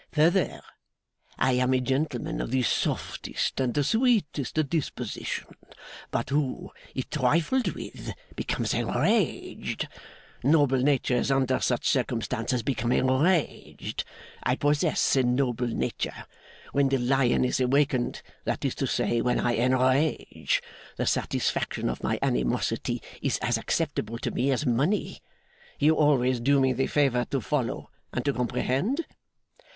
'Further, 0.13 0.63
I 1.37 1.51
am 1.51 1.75
a 1.75 1.79
gentleman 1.79 2.41
of 2.41 2.49
the 2.49 2.63
softest 2.63 3.59
and 3.59 3.85
sweetest 3.85 4.67
disposition, 4.67 5.45
but 6.09 6.31
who, 6.31 6.71
if 6.95 7.07
trifled 7.11 7.73
with, 7.75 8.11
becomes 8.35 8.73
enraged. 8.73 9.87
Noble 10.43 10.79
natures 10.81 11.29
under 11.29 11.59
such 11.59 11.87
circumstances 11.87 12.63
become 12.63 12.91
enraged. 12.91 14.03
I 14.41 14.55
possess 14.55 15.15
a 15.17 15.21
noble 15.21 15.67
nature. 15.67 16.25
When 16.71 16.89
the 16.89 16.97
lion 16.97 17.45
is 17.45 17.59
awakened 17.59 18.23
that 18.45 18.65
is 18.65 18.73
to 18.81 18.87
say, 18.87 19.21
when 19.21 19.39
I 19.39 19.55
enrage 19.57 20.63
the 20.97 21.05
satisfaction 21.05 21.89
of 21.89 22.01
my 22.01 22.17
animosity 22.23 23.03
is 23.21 23.37
as 23.43 23.55
acceptable 23.59 24.17
to 24.17 24.31
me 24.31 24.49
as 24.49 24.65
money. 24.65 25.21
You 25.77 25.93
always 25.93 26.39
do 26.39 26.59
me 26.59 26.73
the 26.73 26.87
favour 26.87 27.25
to 27.25 27.39
follow, 27.39 27.91
and 28.11 28.25
to 28.25 28.33
comprehend? 28.33 29.05